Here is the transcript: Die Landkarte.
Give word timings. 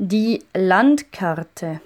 Die 0.00 0.44
Landkarte. 0.54 1.80